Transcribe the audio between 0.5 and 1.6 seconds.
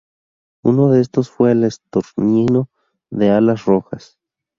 Uno de estos fue